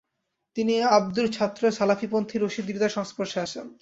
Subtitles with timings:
[0.55, 3.65] তিনি আবদুহর ছাত্র সালাফিপন্থি রশিদ রিদার সংস্পর্শে আসেন।